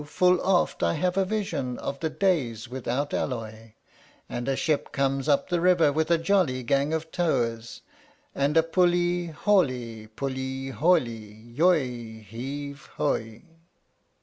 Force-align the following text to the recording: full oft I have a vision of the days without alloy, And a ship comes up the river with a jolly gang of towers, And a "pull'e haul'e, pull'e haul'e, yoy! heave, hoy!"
full 0.03 0.41
oft 0.41 0.81
I 0.81 0.95
have 0.95 1.15
a 1.15 1.25
vision 1.25 1.77
of 1.77 1.99
the 1.99 2.09
days 2.09 2.67
without 2.67 3.13
alloy, 3.13 3.73
And 4.27 4.47
a 4.49 4.55
ship 4.55 4.91
comes 4.91 5.29
up 5.29 5.49
the 5.49 5.61
river 5.61 5.91
with 5.91 6.09
a 6.09 6.17
jolly 6.17 6.63
gang 6.63 6.91
of 6.91 7.11
towers, 7.11 7.81
And 8.33 8.57
a 8.57 8.63
"pull'e 8.63 9.31
haul'e, 9.31 10.09
pull'e 10.15 10.73
haul'e, 10.73 11.55
yoy! 11.55 12.21
heave, 12.23 12.87
hoy!" 12.95 13.43